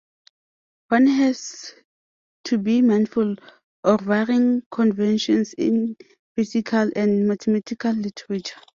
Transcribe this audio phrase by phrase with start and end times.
[0.89, 1.75] One has
[2.45, 3.35] to be mindful
[3.83, 5.95] of varying conventions in
[6.35, 8.59] physical and mathematical literature.